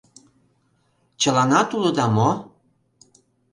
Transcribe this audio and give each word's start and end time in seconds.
Чыланат 1.21 1.69
улыда 1.75 2.05
мо? 2.15 2.29